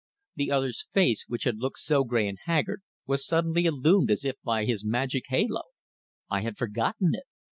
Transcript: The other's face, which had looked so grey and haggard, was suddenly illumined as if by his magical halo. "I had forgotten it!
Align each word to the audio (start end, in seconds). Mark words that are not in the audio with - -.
The 0.35 0.49
other's 0.49 0.87
face, 0.91 1.25
which 1.27 1.43
had 1.43 1.59
looked 1.59 1.77
so 1.77 2.03
grey 2.03 2.27
and 2.27 2.39
haggard, 2.45 2.81
was 3.05 3.23
suddenly 3.23 3.65
illumined 3.67 4.09
as 4.09 4.25
if 4.25 4.35
by 4.43 4.65
his 4.65 4.83
magical 4.83 5.27
halo. 5.37 5.61
"I 6.27 6.41
had 6.41 6.57
forgotten 6.57 7.09
it! 7.13 7.25